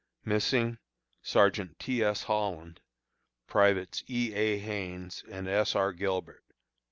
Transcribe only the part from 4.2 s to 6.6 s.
A. Haines and S. R. Gilbert.